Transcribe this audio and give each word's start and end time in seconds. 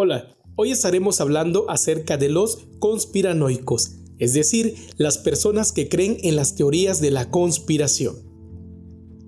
Hola, 0.00 0.28
hoy 0.54 0.70
estaremos 0.70 1.20
hablando 1.20 1.68
acerca 1.68 2.16
de 2.16 2.28
los 2.28 2.68
conspiranoicos, 2.78 3.96
es 4.20 4.32
decir, 4.32 4.76
las 4.96 5.18
personas 5.18 5.72
que 5.72 5.88
creen 5.88 6.18
en 6.22 6.36
las 6.36 6.54
teorías 6.54 7.00
de 7.00 7.10
la 7.10 7.32
conspiración. 7.32 8.14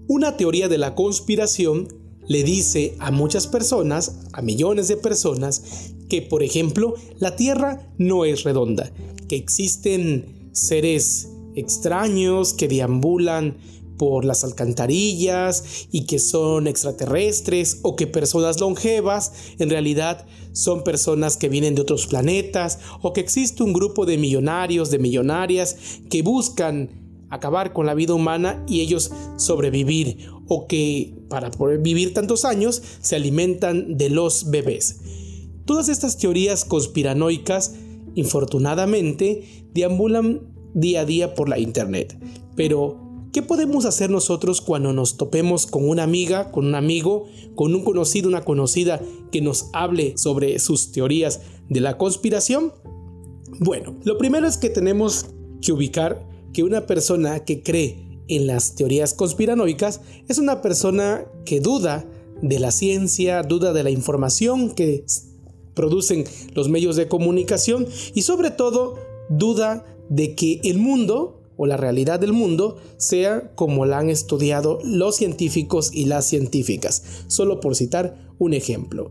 Una 0.06 0.36
teoría 0.36 0.68
de 0.68 0.78
la 0.78 0.94
conspiración 0.94 1.88
le 2.28 2.44
dice 2.44 2.94
a 3.00 3.10
muchas 3.10 3.48
personas, 3.48 4.20
a 4.32 4.42
millones 4.42 4.86
de 4.86 4.96
personas, 4.96 5.90
que 6.08 6.22
por 6.22 6.44
ejemplo 6.44 6.94
la 7.18 7.34
Tierra 7.34 7.92
no 7.98 8.24
es 8.24 8.44
redonda, 8.44 8.92
que 9.26 9.34
existen 9.34 10.50
seres 10.52 11.30
extraños 11.56 12.54
que 12.54 12.68
deambulan 12.68 13.56
por 14.00 14.24
las 14.24 14.44
alcantarillas 14.44 15.88
y 15.92 16.06
que 16.06 16.18
son 16.18 16.66
extraterrestres 16.66 17.80
o 17.82 17.96
que 17.96 18.06
personas 18.06 18.58
longevas 18.58 19.30
en 19.58 19.68
realidad 19.68 20.24
son 20.52 20.84
personas 20.84 21.36
que 21.36 21.50
vienen 21.50 21.74
de 21.74 21.82
otros 21.82 22.06
planetas 22.06 22.78
o 23.02 23.12
que 23.12 23.20
existe 23.20 23.62
un 23.62 23.74
grupo 23.74 24.06
de 24.06 24.16
millonarios, 24.16 24.90
de 24.90 24.98
millonarias 24.98 25.76
que 26.08 26.22
buscan 26.22 27.26
acabar 27.28 27.74
con 27.74 27.84
la 27.84 27.92
vida 27.92 28.14
humana 28.14 28.64
y 28.66 28.80
ellos 28.80 29.10
sobrevivir 29.36 30.30
o 30.48 30.66
que 30.66 31.14
para 31.28 31.50
poder 31.50 31.80
vivir 31.80 32.14
tantos 32.14 32.46
años 32.46 32.82
se 33.02 33.16
alimentan 33.16 33.98
de 33.98 34.08
los 34.08 34.48
bebés. 34.48 35.00
Todas 35.66 35.90
estas 35.90 36.16
teorías 36.16 36.64
conspiranoicas, 36.64 37.74
infortunadamente, 38.14 39.66
deambulan 39.74 40.40
día 40.72 41.02
a 41.02 41.04
día 41.04 41.34
por 41.34 41.50
la 41.50 41.58
internet, 41.58 42.18
pero 42.56 43.09
¿Qué 43.32 43.42
podemos 43.42 43.84
hacer 43.84 44.10
nosotros 44.10 44.60
cuando 44.60 44.92
nos 44.92 45.16
topemos 45.16 45.66
con 45.66 45.88
una 45.88 46.02
amiga, 46.02 46.50
con 46.50 46.66
un 46.66 46.74
amigo, 46.74 47.26
con 47.54 47.72
un 47.76 47.84
conocido, 47.84 48.28
una 48.28 48.42
conocida 48.44 49.00
que 49.30 49.40
nos 49.40 49.66
hable 49.72 50.18
sobre 50.18 50.58
sus 50.58 50.90
teorías 50.90 51.40
de 51.68 51.78
la 51.78 51.96
conspiración? 51.96 52.72
Bueno, 53.60 53.94
lo 54.02 54.18
primero 54.18 54.48
es 54.48 54.58
que 54.58 54.68
tenemos 54.68 55.26
que 55.62 55.70
ubicar 55.70 56.26
que 56.52 56.64
una 56.64 56.86
persona 56.86 57.44
que 57.44 57.62
cree 57.62 58.20
en 58.26 58.48
las 58.48 58.74
teorías 58.74 59.14
conspiranoicas 59.14 60.00
es 60.26 60.38
una 60.38 60.60
persona 60.60 61.24
que 61.44 61.60
duda 61.60 62.04
de 62.42 62.58
la 62.58 62.72
ciencia, 62.72 63.44
duda 63.44 63.72
de 63.72 63.84
la 63.84 63.90
información 63.90 64.70
que 64.74 65.04
producen 65.74 66.24
los 66.54 66.68
medios 66.68 66.96
de 66.96 67.06
comunicación 67.06 67.86
y 68.12 68.22
sobre 68.22 68.50
todo 68.50 68.96
duda 69.28 69.84
de 70.08 70.34
que 70.34 70.60
el 70.64 70.78
mundo 70.78 71.39
o 71.62 71.66
la 71.66 71.76
realidad 71.76 72.18
del 72.18 72.32
mundo 72.32 72.78
sea 72.96 73.52
como 73.54 73.84
la 73.84 73.98
han 73.98 74.08
estudiado 74.08 74.78
los 74.82 75.16
científicos 75.16 75.90
y 75.92 76.06
las 76.06 76.24
científicas, 76.24 77.02
solo 77.26 77.60
por 77.60 77.76
citar 77.76 78.16
un 78.38 78.54
ejemplo. 78.54 79.10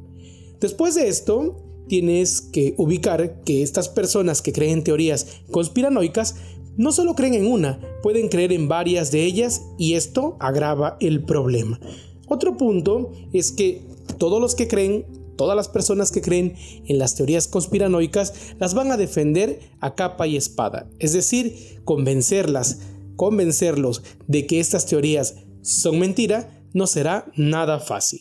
Después 0.60 0.96
de 0.96 1.10
esto, 1.10 1.64
tienes 1.88 2.42
que 2.42 2.74
ubicar 2.78 3.44
que 3.44 3.62
estas 3.62 3.88
personas 3.88 4.42
que 4.42 4.52
creen 4.52 4.84
teorías 4.84 5.28
conspiranoicas 5.52 6.38
no 6.76 6.92
solo 6.92 7.14
creen 7.14 7.36
en 7.36 7.46
una, 7.46 7.80
pueden 8.02 8.30
creer 8.30 8.52
en 8.52 8.68
varias 8.68 9.12
de 9.12 9.26
ellas 9.26 9.62
y 9.78 9.94
esto 9.94 10.36
agrava 10.40 10.98
el 11.02 11.24
problema. 11.26 11.80
Otro 12.28 12.58
punto 12.58 13.12
es 13.32 13.52
que 13.52 13.84
todos 14.18 14.42
los 14.42 14.56
que 14.56 14.68
creen 14.68 15.06
todas 15.40 15.56
las 15.56 15.70
personas 15.70 16.12
que 16.12 16.20
creen 16.20 16.56
en 16.86 17.00
las 17.00 17.16
teorías 17.16 17.48
conspiranoicas 17.48 18.34
las 18.60 18.74
van 18.74 18.92
a 18.92 18.98
defender 18.98 19.62
a 19.80 19.96
capa 19.96 20.28
y 20.28 20.36
espada, 20.36 20.90
es 21.00 21.14
decir, 21.14 21.80
convencerlas, 21.86 22.80
convencerlos 23.16 24.04
de 24.28 24.46
que 24.46 24.60
estas 24.60 24.86
teorías 24.86 25.36
son 25.62 25.98
mentira 25.98 26.66
no 26.74 26.88
será 26.88 27.32
nada 27.38 27.80
fácil. 27.80 28.20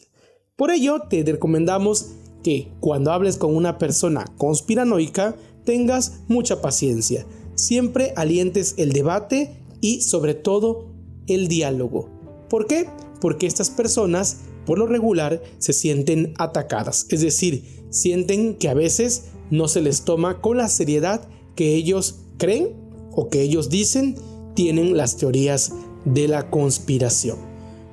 Por 0.55 0.71
ello, 0.71 1.03
te 1.11 1.25
recomendamos 1.25 2.11
que 2.45 2.69
cuando 2.79 3.11
hables 3.11 3.37
con 3.37 3.57
una 3.57 3.79
persona 3.79 4.25
conspiranoica 4.37 5.35
tengas 5.65 6.21
mucha 6.29 6.63
paciencia, 6.63 7.27
siempre 7.57 8.13
alientes 8.15 8.75
el 8.77 8.93
debate 8.93 9.57
y 9.81 10.03
sobre 10.03 10.35
todo 10.35 10.95
el 11.27 11.49
diálogo. 11.49 12.09
¿Por 12.49 12.69
qué? 12.69 12.89
Porque 13.21 13.49
estas 13.49 13.71
personas 13.71 14.43
por 14.69 14.79
lo 14.79 14.87
regular 14.87 15.43
se 15.57 15.73
sienten 15.73 16.35
atacadas, 16.37 17.07
es 17.09 17.23
decir, 17.23 17.65
sienten 17.89 18.55
que 18.55 18.69
a 18.69 18.75
veces 18.75 19.29
no 19.51 19.67
se 19.67 19.81
les 19.81 20.03
toma 20.03 20.43
con 20.43 20.59
la 20.59 20.69
seriedad 20.69 21.27
que 21.57 21.75
ellos 21.75 22.17
creen 22.37 22.75
o 23.11 23.31
que 23.31 23.41
ellos 23.41 23.71
dicen 23.71 24.17
tienen 24.55 24.95
las 24.95 25.17
teorías 25.17 25.73
de 26.05 26.29
la 26.29 26.51
conspiración. 26.51 27.39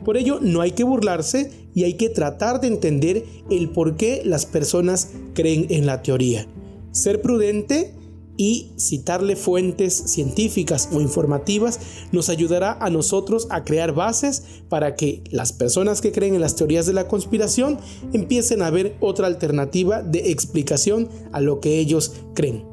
Por 0.04 0.18
ello 0.18 0.40
no 0.42 0.60
hay 0.60 0.72
que 0.72 0.84
burlarse 0.84 1.50
y 1.74 1.86
hay 1.86 1.94
que 1.94 2.10
tratar 2.10 2.60
de 2.60 2.68
entender 2.68 3.24
el 3.50 3.70
por 3.70 3.96
qué 3.96 4.22
las 4.26 4.46
personas 4.46 5.12
creen 5.34 5.68
en 5.70 5.86
la 5.86 6.02
teoría. 6.02 6.46
Ser 6.92 7.22
prudente 7.22 7.94
y 8.38 8.72
citarle 8.78 9.36
fuentes 9.36 9.94
científicas 9.94 10.90
o 10.92 11.02
informativas 11.02 11.80
nos 12.12 12.30
ayudará 12.30 12.78
a 12.80 12.90
nosotros 12.90 13.48
a 13.50 13.64
crear 13.64 13.94
bases 13.94 14.44
para 14.70 14.96
que 14.96 15.24
las 15.32 15.54
personas 15.54 16.02
que 16.02 16.12
creen 16.12 16.36
en 16.36 16.42
las 16.42 16.56
teorías 16.56 16.86
de 16.86 16.94
la 16.94 17.08
conspiración 17.08 17.80
empiecen 18.14 18.62
a 18.62 18.70
ver 18.70 18.98
otra 19.00 19.28
alternativa 19.28 20.02
de 20.02 20.32
explicación 20.32 21.10
a 21.32 21.42
lo 21.42 21.60
que 21.60 21.80
ellos 21.80 22.14
creen. 22.34 22.66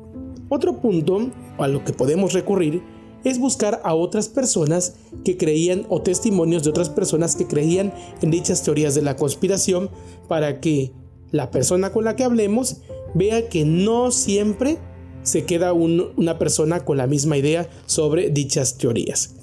Otro 0.49 0.81
punto 0.81 1.31
a 1.59 1.69
lo 1.69 1.84
que 1.84 1.93
podemos 1.93 2.33
recurrir 2.33 2.83
es 3.25 3.39
buscar 3.39 3.81
a 3.84 3.94
otras 3.94 4.29
personas 4.29 4.97
que 5.25 5.37
creían 5.37 5.87
o 5.89 6.03
testimonios 6.03 6.65
de 6.65 6.71
otras 6.71 6.89
personas 6.89 7.37
que 7.37 7.47
creían 7.47 7.94
en 8.21 8.31
dichas 8.31 8.62
teorías 8.62 8.94
de 8.94 9.03
la 9.03 9.17
conspiración 9.17 9.91
para 10.29 10.61
que 10.61 10.93
la 11.31 11.50
persona 11.50 11.93
con 11.93 12.05
la 12.05 12.17
que 12.17 12.25
hablemos 12.25 12.79
vea 13.15 13.49
que 13.49 13.65
no 13.65 14.11
siempre 14.11 14.79
se 15.22 15.44
queda 15.44 15.72
una 15.72 16.38
persona 16.38 16.84
con 16.84 16.97
la 16.97 17.06
misma 17.06 17.37
idea 17.37 17.69
sobre 17.87 18.31
dichas 18.31 18.78
teorías. 18.78 19.34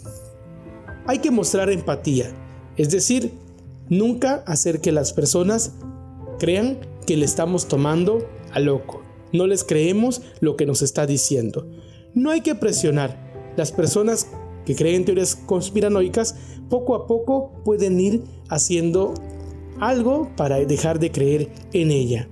Hay 1.07 1.19
que 1.19 1.31
mostrar 1.31 1.69
empatía, 1.69 2.31
es 2.77 2.89
decir, 2.91 3.31
nunca 3.89 4.43
hacer 4.45 4.81
que 4.81 4.91
las 4.91 5.13
personas 5.13 5.73
crean 6.39 6.79
que 7.05 7.17
le 7.17 7.25
estamos 7.25 7.67
tomando 7.67 8.27
a 8.51 8.59
loco. 8.59 9.01
No 9.31 9.47
les 9.47 9.63
creemos 9.63 10.21
lo 10.39 10.55
que 10.55 10.65
nos 10.65 10.81
está 10.81 11.05
diciendo. 11.05 11.67
No 12.13 12.31
hay 12.31 12.41
que 12.41 12.55
presionar. 12.55 13.29
Las 13.57 13.71
personas 13.71 14.27
que 14.65 14.75
creen 14.75 15.05
teorías 15.05 15.35
conspiranoicas 15.35 16.35
poco 16.69 16.95
a 16.95 17.07
poco 17.07 17.51
pueden 17.63 17.99
ir 17.99 18.23
haciendo 18.49 19.13
algo 19.79 20.29
para 20.35 20.57
dejar 20.59 20.99
de 20.99 21.11
creer 21.11 21.49
en 21.73 21.91
ella. 21.91 22.29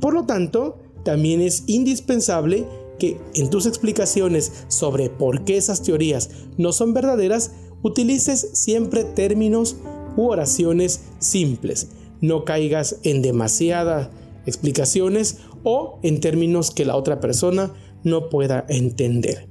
Por 0.00 0.14
lo 0.14 0.24
tanto, 0.24 0.78
también 1.04 1.40
es 1.40 1.64
indispensable 1.66 2.66
que 2.98 3.20
en 3.34 3.50
tus 3.50 3.66
explicaciones 3.66 4.52
sobre 4.68 5.10
por 5.10 5.44
qué 5.44 5.56
esas 5.56 5.82
teorías 5.82 6.30
no 6.56 6.72
son 6.72 6.94
verdaderas, 6.94 7.52
utilices 7.82 8.50
siempre 8.52 9.04
términos 9.04 9.76
u 10.16 10.28
oraciones 10.28 11.00
simples. 11.18 11.88
No 12.20 12.44
caigas 12.44 12.96
en 13.02 13.22
demasiadas 13.22 14.08
explicaciones 14.46 15.38
o 15.62 15.98
en 16.02 16.20
términos 16.20 16.70
que 16.70 16.84
la 16.84 16.96
otra 16.96 17.20
persona 17.20 17.72
no 18.02 18.28
pueda 18.28 18.64
entender. 18.68 19.48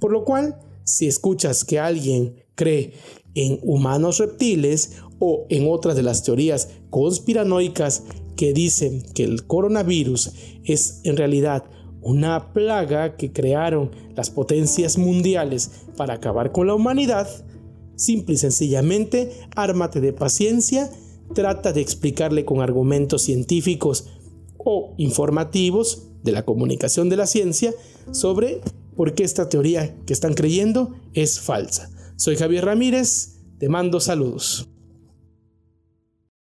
Por 0.00 0.12
lo 0.12 0.24
cual, 0.24 0.58
si 0.84 1.06
escuchas 1.06 1.64
que 1.64 1.78
alguien 1.78 2.44
cree 2.54 2.92
en 3.34 3.58
humanos 3.62 4.18
reptiles 4.18 4.96
o 5.18 5.46
en 5.48 5.68
otras 5.68 5.96
de 5.96 6.02
las 6.02 6.22
teorías 6.22 6.68
conspiranoicas 6.90 8.04
que 8.36 8.52
dicen 8.52 9.02
que 9.14 9.24
el 9.24 9.46
coronavirus 9.46 10.32
es 10.64 11.00
en 11.04 11.16
realidad 11.16 11.64
una 12.00 12.52
plaga 12.52 13.16
que 13.16 13.32
crearon 13.32 13.90
las 14.14 14.30
potencias 14.30 14.98
mundiales 14.98 15.70
para 15.96 16.14
acabar 16.14 16.52
con 16.52 16.66
la 16.66 16.74
humanidad, 16.74 17.28
simple 17.96 18.34
y 18.34 18.38
sencillamente 18.38 19.32
ármate 19.56 20.00
de 20.00 20.12
paciencia, 20.12 20.90
trata 21.34 21.72
de 21.72 21.80
explicarle 21.80 22.44
con 22.44 22.60
argumentos 22.60 23.22
científicos 23.22 24.06
o 24.58 24.94
informativos 24.98 26.08
de 26.22 26.32
la 26.32 26.44
comunicación 26.44 27.08
de 27.08 27.16
la 27.16 27.26
ciencia 27.26 27.72
sobre 28.12 28.60
por 28.96 29.14
qué 29.14 29.24
esta 29.24 29.48
teoría 29.48 29.96
que 30.06 30.12
están 30.12 30.34
creyendo 30.34 30.94
es 31.14 31.40
falsa. 31.40 31.90
Soy 32.16 32.36
Javier 32.36 32.64
Ramírez, 32.64 33.40
te 33.58 33.68
mando 33.68 34.00
saludos. 34.00 34.73